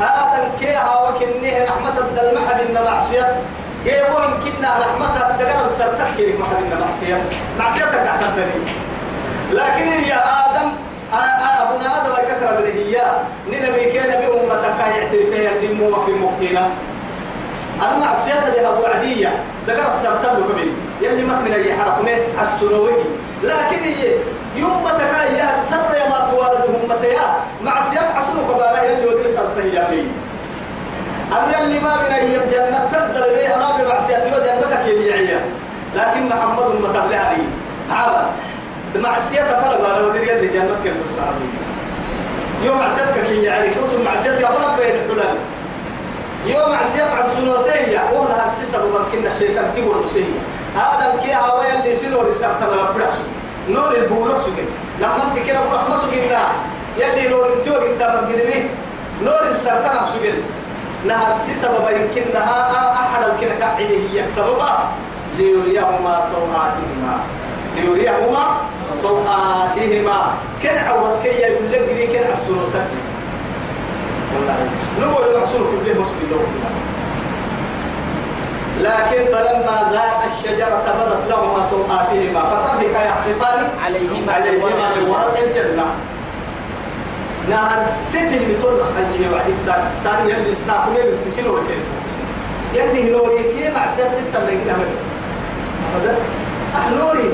[0.00, 3.36] هذا كيها وكنه رحمة المحب إن معصية.
[3.86, 7.22] وين كنا رحمتها دقل سرتك كيف محب إن معصية.
[7.58, 8.22] معصيتك تحت
[9.52, 10.68] لكن يا آدم
[11.62, 13.02] أبونا آدم كثرة هي.
[13.48, 16.68] ننبي كان بأمتك يعترف فيها النمو في مقتنا
[17.82, 19.32] أنا معصيتها بها وعدية
[19.68, 20.72] دقل سرتك كبير.
[21.00, 21.94] يلي ما من أي حرف
[22.42, 22.92] السلوي
[23.42, 24.14] لكن هي
[24.56, 30.06] يوم تكايا سر يا ما توالد همتيا معصية عصر قبالة يلي ودر سرسيا بي
[31.32, 35.40] أنا اللي ما من أي جنة تقدر بيه أنا بمعصيتي وجنتك يلي
[35.96, 37.42] لكن محمد المتبلع لي.
[37.90, 38.30] عابا
[38.96, 39.88] معصية فرق.
[39.94, 41.46] على ودر يلي جنة كل صحابي
[42.62, 45.36] يوم معصيتك كي يعني توصل معصيتك فرق بين الحلال
[46.46, 50.24] يوم معصية على السنوسية وهنا السيسة ممكن الشيطان تقول نسية.
[50.76, 53.10] هذا الكي هوايا اللي سنو رسالة ربنا
[53.68, 54.66] نور البولو سجن
[55.00, 56.42] لما أنت كده بروح ما سجننا
[56.98, 58.70] يلي نور انت وقت ما قدمي
[59.22, 60.34] نور السرطان سجن
[61.04, 64.78] نهر السيسة يمكنها أحد الكنا كعيده هي سببا
[65.38, 67.16] ليريهما سوآتهما.
[67.76, 68.44] ليريهما
[69.02, 70.34] سوآتهما.
[70.62, 73.00] كن عوض كي يقول لك دي كن عسلو سكي
[74.34, 74.56] والله
[75.00, 76.40] نقول العسل كله مسلم
[78.80, 85.84] لكن فلما ذاق الشجرة بدت لهما سوآتهما فطفقا يخصفان عليهما عليهما من ورق الجنة.
[87.50, 91.82] نهر ست اللي تقول خليه بعد سنة سنة يلي تاكل بسيلو ركين
[92.74, 94.96] يلي نوري كي مع ست ستة اللي كنا من
[95.96, 96.16] أبدا
[96.76, 97.30] أح نوري.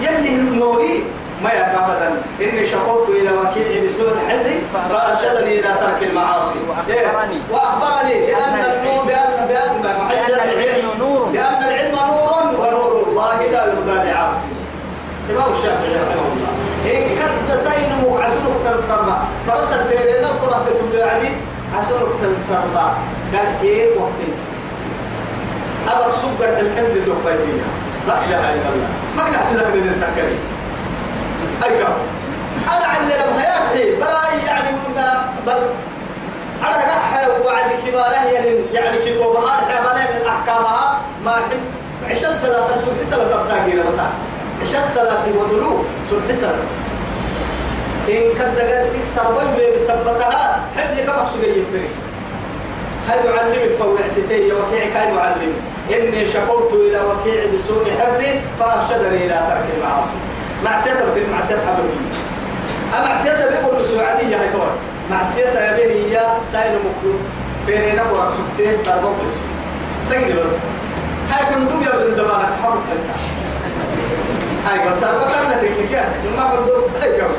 [0.00, 1.04] يلي نوري
[1.44, 2.22] ما يبقى أبدا.
[2.40, 4.50] إني شكوت إلى وكيل بسوء الحفظ
[4.90, 6.58] فأرشدني إلى ترك المعاصي.
[6.68, 7.40] وأخبرني.
[7.50, 11.24] وأخبرني بأن النور بأن بأن بأن العلم نور.
[11.32, 14.52] بأن العلم نور ونور الله لا يرضى لعاصي
[15.30, 16.21] إمام الشافعي رحمه
[17.56, 19.18] سينمو عشرك تنصرنا.
[19.48, 21.28] فرسل في لنا القرآن تتبع عدي
[21.78, 22.94] عشرك تنصرنا.
[23.34, 24.28] قال إيه وقتي
[25.88, 27.70] أبقى سبر الحفظ اللي بيتيها
[28.08, 28.88] لا إله إلا الله.
[29.16, 30.38] ما قد أحفظك من التكريم
[31.64, 31.88] أيوة
[32.68, 35.02] أنا علم هياكي براي يعني من
[35.46, 35.58] بل
[36.62, 41.00] أنا قاعد وعد كباره يعني يعني كتبها حملين الأحكامها.
[41.24, 41.60] ما حب
[42.10, 43.98] عش الصلاة سبح صلاة تبتاقينا بس
[44.62, 46.81] عش الصلاة ودلو سبح صلاة.
[48.08, 51.88] إن كد قال إكسر بجبه بسبتها حفظ كما سجي يفرق
[53.08, 55.52] هل يعلم فوع ستي وكيع كان يعلم
[55.90, 60.16] إني شكوت إلى وكيع بسوء حفظي فأرشدني إلى ترك المعاصي.
[60.64, 61.94] معصية بتك معصية حبيبي
[63.08, 64.76] معصية بيقول سعودية هاي طبعا.
[65.36, 66.20] يا به هي
[66.52, 67.14] سائل مكلو
[67.66, 69.36] فين نبغى سكتين صار بقولش
[70.10, 70.50] تجي بس
[71.30, 73.16] هاي كنت يا ابن دبانك حبط هلك
[74.66, 76.04] هاي بس صار بقولنا تكنيكيا
[76.36, 77.32] ما كنت هاي كم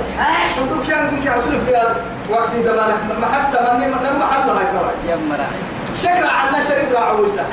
[0.60, 1.96] كنت كان كنت عسول بيا
[2.30, 5.48] وقت دبانك ما حتى مني ما حد هاي طبعا يا مرا
[5.98, 7.46] شكرا عنا شريف راعوسة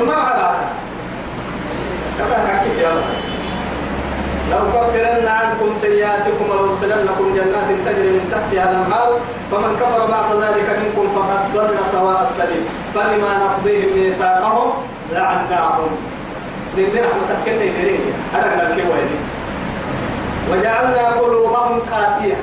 [0.00, 0.54] وما على
[2.18, 3.14] كما حكيت يا الله.
[4.50, 11.08] لو كفرن عنكم سيئاتكم ولأدخلنكم جنات تجري من تحتها الأنهار فمن كفر بعد ذلك منكم
[11.16, 12.64] فقد ضل سواء السبيل.
[12.94, 14.72] فبما نقضيهم ميثاقهم
[15.12, 15.88] لعناهم
[16.76, 18.00] لأن رحمة كنا يدرين
[18.34, 19.18] هذا الكيوة دي
[20.50, 22.36] وجعلنا قلوبهم قاسية.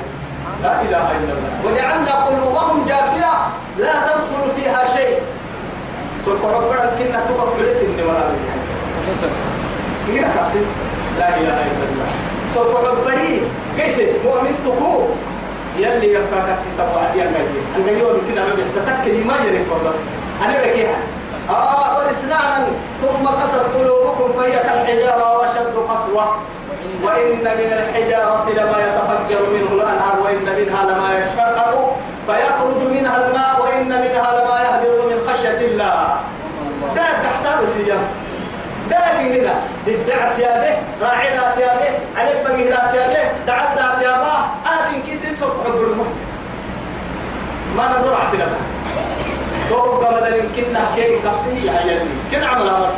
[0.64, 1.52] لا إله إلا الله.
[1.66, 3.34] وجعلنا قلوبهم جافية.
[3.78, 5.20] لا تدخل فيها شيء.
[6.26, 8.24] سوف ربنا كنا تقف برسم نمرا
[10.08, 10.62] كنا كفسي
[11.20, 12.10] لا إله إلا الله.
[12.56, 13.16] سوف ربنا
[13.78, 14.26] قيت.
[14.26, 15.08] مؤمن تكو.
[15.78, 19.96] يلي يبقى كسي سبع دي أنجي أنجي يوم كنا ما بيحتتك ما يريد فربس
[20.46, 20.98] أنا بكيها
[21.52, 22.68] آه ولسنانا
[23.02, 26.36] ثم قست قلوبكم فهي كالحجارة وشد قسوة.
[27.04, 31.96] وإن من الحجارة لما يتفجر منه الأنهار وإن منها لما يشقق
[32.28, 36.16] فيخرج منها الماء وإن منها لما يهبط من خشية الله.
[36.96, 38.04] ده تحتاج سيام.
[38.90, 39.54] ده هنا
[39.88, 44.38] ادعت يا به راعدات يا به عليك بقيدات يا به دعدات يا به.
[44.74, 46.14] آكن كيسي سوق حب المهم
[47.78, 48.48] ما ندور عتنا
[50.36, 52.94] يمكننا كيف نفسه يا عيالي كن عملها بس.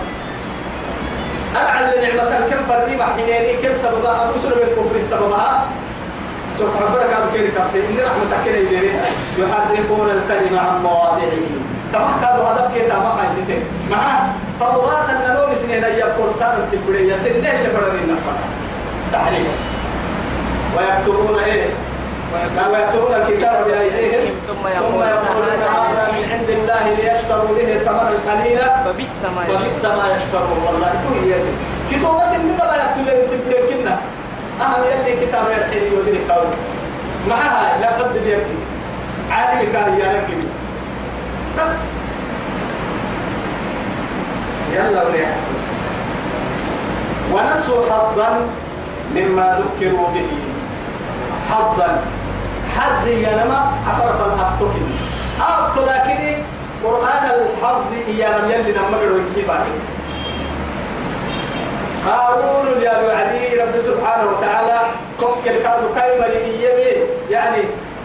[1.56, 4.30] أنا على نعمة كم فردي محنيني كل سببها.
[4.30, 5.66] أبو سلم الكفر سببها.
[6.60, 8.92] سبحان هذا كيري تفسير إن رحمة كيري يديري
[9.38, 11.46] يحرفون الكلمة عن مواضعه.
[11.94, 14.28] تما كادو هدف كي تما خايسين مع
[14.60, 18.38] توراة النلوم سنين يبقر سارة تبرية سنين اللي فرنين نفر
[19.14, 19.48] تحريف.
[20.78, 21.66] ويكتبون إيه؟
[22.34, 28.84] ويكتبون الكتاب بأيديهم ثم يقولون هذا من عند الله ليشتروا به ثمنا قليلا.
[28.86, 30.60] فبئس ما فبئس ما يشترون.
[30.66, 31.54] والله تو يلي
[31.92, 33.96] كتو بس إن قبل يكتب تبلين كنا.
[34.62, 36.48] أهم يلي كتاب الحين يودي قول
[37.30, 38.60] معها لا قد بيكتب
[39.32, 40.44] عالم كان يركب
[41.58, 41.72] بس.
[44.74, 45.68] يلا وليح بس
[47.34, 48.30] ونسوا حظا
[49.16, 50.30] مما ذكروا به.
[51.50, 52.02] حظا.
[52.78, 54.76] حظ ينما عفرف الأفتك.
[55.42, 56.44] أفت لكن
[56.84, 59.76] قرآن الحظ ينم يلي نمجر وكيباني
[62.08, 64.80] قارون يا وعدي رب سبحانه وتعالى
[65.20, 67.62] كوكل كادو كايمري إيبي يعني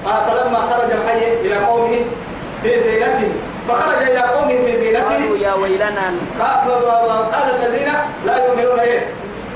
[0.07, 2.01] آه فلما خرج الحي إلى قومه
[2.63, 3.33] في زينته
[3.69, 5.09] فخرج إلى قومه في زينته.
[5.09, 6.13] قالوا يا ويلنا.
[7.33, 7.89] قال الذين
[8.27, 9.01] لا يؤمنون إيه؟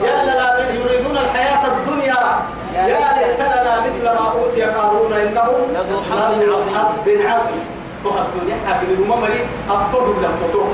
[0.03, 2.43] يلا لا يريدون الحياة الدنيا.
[2.75, 7.65] يا ليت لنا مثل ما أوتي قارون إنه لذو حظ عظيم.
[8.05, 10.71] تهى الدنيا حبل الممري أفطر بلفتطور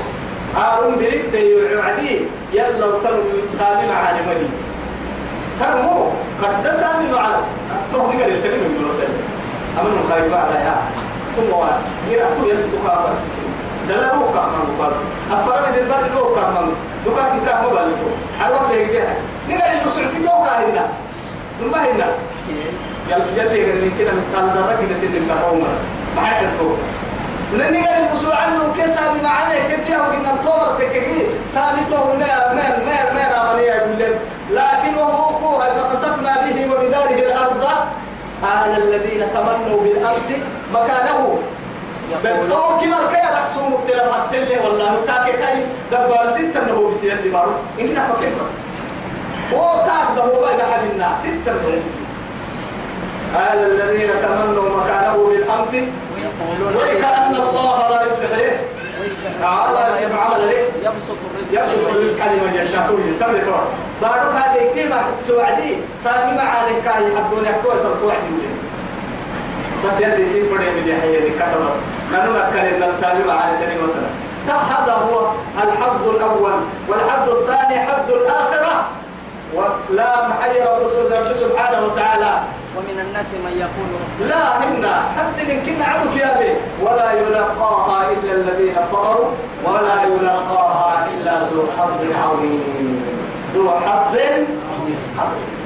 [0.55, 2.19] قارون بريد يعدي.
[2.53, 3.21] يلا وتنو
[3.57, 4.49] سامي معاني ملي
[5.59, 6.05] تنمو
[6.43, 7.43] قد سامي معاني
[7.91, 9.19] تهى نقل الكلمة من رسالة
[9.79, 10.75] أمن خير بعد يا.
[11.35, 13.51] ثم وان يرى تو يرى تكابر سيسين
[13.89, 14.93] دلا هو كمان مقال
[15.31, 16.67] أفرم دي البر هو كمان
[17.05, 18.09] دكان في كام بالتو
[18.39, 19.07] حرام ليه ده
[19.49, 20.87] نقل المسعودي تو كاهنا
[21.61, 22.07] ما هنا
[23.09, 25.67] يلا جل يقرن كده مثال درك نسيب الكهومة
[26.15, 26.69] ما حد تو
[27.57, 31.25] نني قال المسوع عنه كسب معنا كتير وقلنا الطور تكجي
[31.91, 34.19] طور ما ما ما ما رامني يقول لهم
[34.51, 37.63] لكن وهو كوها فخسفنا به وبداره الأرض
[38.43, 40.31] قال الذين تمنوا بالأمس
[40.73, 41.39] مكانه
[42.53, 47.51] هو كما الكي رحسوم التلم التلي والله كاكي كاي دبار ستة نهو بسير اللي بارو
[47.79, 48.68] إنك نفكر بس
[49.53, 51.53] هو كاك ده هو بقى حبيبنا ستة
[53.35, 58.59] قال الذين تمنوا مكانه بالأمس ويقولون وكأن الله لا يفلح إيه
[59.41, 61.61] تعالى يفعل ليه يبسط الرزق.
[61.61, 62.99] يبسط الرزق لمن يشاء.
[63.07, 63.63] يتم تور
[64.01, 65.77] بارك هذه كلمة السعودي.
[65.97, 68.13] سامي معاني كاي حدون يكوي تطوع
[69.85, 69.93] بس
[70.33, 71.73] فريم اللي حي اللي كتب بس.
[72.13, 74.09] نحن نتكلم إن سامي معاني تاني مثلا
[74.47, 75.31] هذا هو
[75.63, 76.53] الحظ الأول
[76.87, 78.87] والحظ الثاني حظ الآخرة.
[79.53, 80.83] ولا محي رب
[81.33, 82.33] سبحانه وتعالى.
[82.77, 83.89] ومن الناس من يقول
[84.29, 86.51] لا هنا حتى إن كنا عدك يا بي
[86.85, 89.29] ولا يلقاها إلا الذين صبروا.
[89.65, 93.05] ولا يلقاها إلا ذو حظ عظيم.
[93.55, 94.99] ذو حظ عظيم.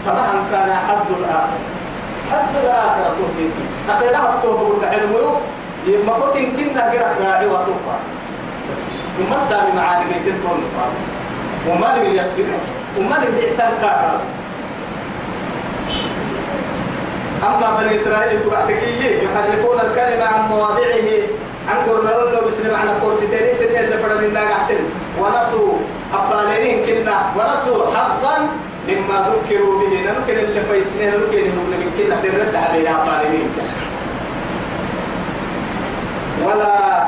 [0.08, 1.60] طبعا كان حظ الآخر
[2.32, 5.40] حظ الآخر تهديتي أخيرا أفتوه بقول علمه
[5.88, 7.96] يما قلت إن كنا قرأ راعي وطوبة
[8.72, 8.84] بس.
[9.20, 10.60] ومسا بمعاني بيتين طول
[11.68, 12.46] وما لم يسبق
[12.98, 14.22] وما يعتم كاكا.
[17.44, 21.10] أما بني إسرائيل تبعتكي يحرفون الكلمة عن مواضعه
[21.70, 24.84] عن قرن رلو بسن معنى قرصتين سنة اللي فرد من ناقع سن
[25.20, 25.74] ونسوا
[26.14, 28.36] أبالينين كنا ونسوا حظا
[28.88, 29.94] مما ذكروا به.
[30.12, 33.50] نمكن اللي فيسنين نمكن نمكن من كنا درد علينا أبالينين
[36.46, 37.04] ولا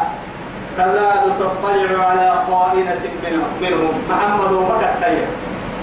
[0.78, 3.04] تزال تطلع على خائنة
[3.62, 3.93] منهم.
[4.10, 5.17] محمد ومكة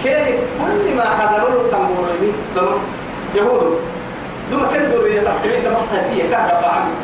[0.02, 2.32] كيف كل ما حضروا التنبورين
[3.34, 3.80] يهود
[4.50, 6.94] دوما كن دورية تحتمين تمحتها هي كهرباء بعمل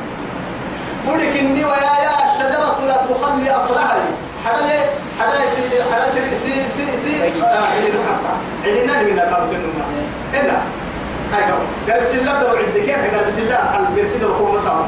[1.07, 4.01] فولك إني ويا يا الشجرة لا تخلي أصلها
[4.47, 4.85] حدا ليه؟
[5.21, 8.33] حدا يسي حدا سي سي سي سي عندنا محطة
[8.65, 9.83] عندنا من قبل النوم
[10.35, 10.59] إلا.
[11.37, 11.59] أيوة
[11.91, 12.81] قال بس الله درو عندك.
[12.81, 14.87] كيف قال بس الله حل بيرسل حكومة تامة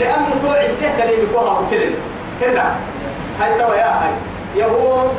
[0.00, 1.94] لأنه تو عده دليل كوها بكلم
[2.42, 2.74] هنا
[3.40, 4.12] هاي توا يا هاي.
[4.56, 5.10] يهود.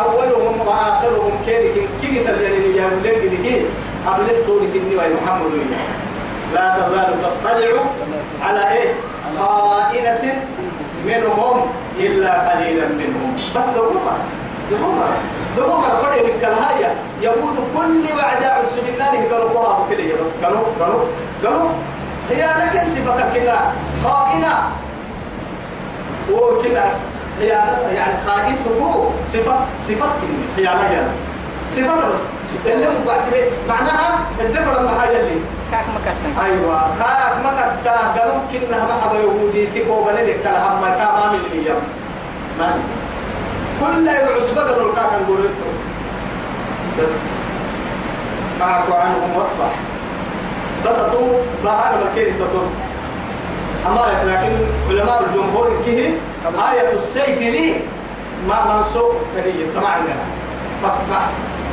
[0.00, 3.66] أولهم وآخرهم كيرك كي تلين يا ولد
[4.06, 5.52] قبل الطول كني محمد
[6.54, 7.84] لا تزال تطلع
[8.42, 8.94] على إيه؟
[9.38, 10.42] خائنة
[11.06, 11.66] منهم
[11.98, 13.36] إلا قليلا منهم.
[13.56, 14.16] بس دوما
[14.70, 15.08] دوما
[15.56, 20.30] دوما فرق الكلهاية يهود كل وعداء السبنان قالوا قوها بكلية بس.
[20.44, 21.04] قالوا قالوا
[21.44, 21.68] قالوا
[22.28, 23.72] خيانة صفة كنا
[24.04, 24.54] خائنة.
[26.32, 26.84] وكنا
[27.42, 31.12] خيانة يعني خائنته صفة صفة كنا خيانة يعني.
[31.70, 32.20] صفة بس.
[32.66, 35.40] اللي مقع سبي معناها الدفر لما حاجة اللي.
[35.70, 37.50] كاك مكتن أيوة كاك ما
[37.82, 40.04] كتا قالوا كنا ما حبا يهودي تيكو
[40.44, 41.82] تلا هم كا ما من اليوم
[43.80, 45.48] كل يعصب قالوا الكاك نقول
[47.02, 47.18] بس.
[48.60, 49.72] فاعفوا عنهم واصفح.
[50.86, 51.20] بس تو
[51.64, 52.68] ما هذا مكين تطور
[53.86, 54.52] أما لكن
[54.88, 56.10] علماء الجمهور كه
[56.72, 57.74] آية السيف لي
[58.48, 59.96] ما منسوق كريه طبعا
[60.82, 61.28] فاصفح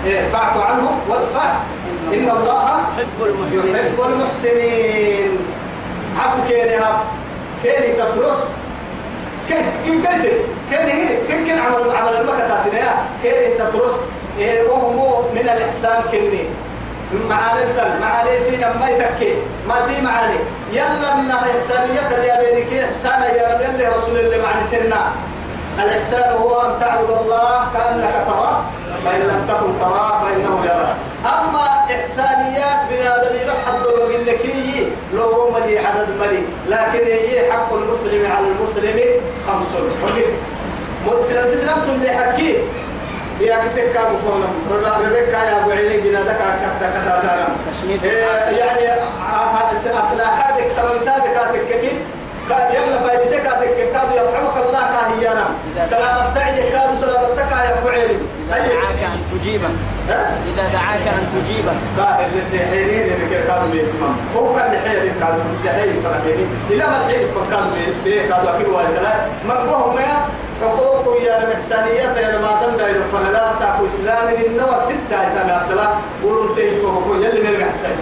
[0.06, 1.56] إيه فاعف عنهم واصفح.
[2.14, 5.38] إن الله يحب المحسنين.
[6.20, 7.00] عفو كيني هاب
[7.64, 8.52] كيني تترس.
[9.48, 10.04] كين كين
[10.72, 13.96] هي كين كين عمل عمل المكتاتنا كيني تترس.
[14.40, 16.44] إيه وهم من الإحسان كني
[17.30, 19.34] معاني التل معاني سينا ما يتكي.
[19.68, 20.40] ما تي معاني
[20.74, 25.02] يلا من الإحسانية اللي أبينك إحسانا يا رب يلي رسول الله معاني سنة
[25.84, 28.64] الإحسان هو أن تعبد الله كأنك ترى
[29.06, 30.94] فإن لم تكن تراه فإنه يرى.
[31.26, 37.74] أما إحسانيات من آدم يرحب الضرب لكي لو هو ملي عدد ملي لكن هي حق
[37.74, 39.00] المسلم على المسلم
[39.48, 39.76] خمس.
[41.08, 42.10] وقف مسلم تسلم تلي
[43.42, 47.56] يا كتك كابو فونم ربك يا أبو علي جنادك كتا كتا تارم
[48.58, 49.02] يعني
[50.00, 51.94] أصلاحاتك سببتها بكاتك
[52.50, 55.46] قال يلا فايدسك هذيك كادوا يرحمك الله كاهيانا.
[55.86, 58.18] سلامة تعدي كادوا سلامتك يا أبو علي.
[58.50, 59.70] إذا دعاك أن تجيبه.
[60.50, 61.74] إذا دعاك أن تجيبه.
[61.98, 64.16] قال اللي سيحينين اللي كادوا بيتمام.
[64.36, 67.72] هو كان لحيه كادوا لحيه فرحيني إلى ما الحين فكادوا
[68.04, 69.14] بيه كادوا أكيد واحد لا.
[69.48, 70.18] مرقوهم يا
[70.62, 75.90] حقوق يا المحسانيات يا ما تم داير فلا ساكو إسلام النور ستة إذا أطلع
[76.24, 77.98] ورنتين كوكو يلي نرجع حسين.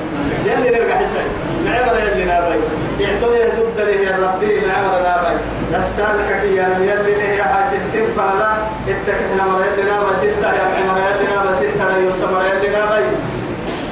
[0.45, 1.29] يلي نرجع حسين.
[1.67, 2.59] معبر يلي نابي.
[2.99, 5.35] يعتني ضد له يا ربي معبر نابي.
[5.77, 7.81] إحسانك كي يا يلي له يا حاسين
[8.17, 8.51] فلا.
[8.91, 13.05] اتكحنا مر يلي نابي ستة يا معبر يلي نابي ستة لا يوسف مر يلي نابي.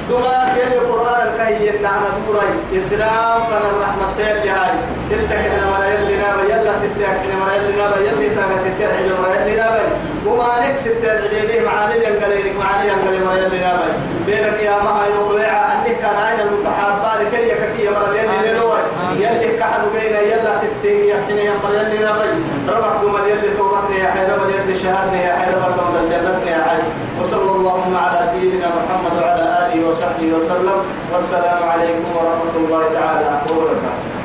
[0.08, 4.74] دوما كيف القرآن الكهي ينعنا دوري إسلام فن الرحمة تيل هاي.
[5.10, 9.16] ستة كحنا مر يلي نابي يلا ستة كحنا مر يلي نابي يلي تاغا ستة حجر
[9.22, 9.86] مر يلي نابي.
[10.26, 13.92] وما نك ستة العليلي معاني ينقلينك معاني ينقلي مر يلي نابي
[14.26, 18.80] بيرك يا مها يوقع أنك كان عين المتحابان في يككي مر يلي نلوي
[19.22, 22.28] يلي كحنو بينا يلا ستة يحكينا ينقل يلي نابي
[22.68, 26.62] ربك دوما يلي توبتني يا حي ربك يلي شهادني يا حي ربك دوما الجنة يا
[26.66, 26.82] حي
[27.20, 30.78] وصلى اللهم على سيدنا محمد وعلى آله وصحبه وسلم.
[31.12, 34.15] والسلام عليكم ورحمة الله تعالى وبركاته.